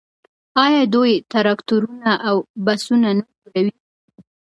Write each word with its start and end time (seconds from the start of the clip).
آیا 0.65 0.81
دوی 0.93 1.13
ټراکټورونه 1.31 2.11
او 2.27 2.35
بسونه 2.65 3.09
نه 3.19 3.23
جوړوي؟ 3.39 3.73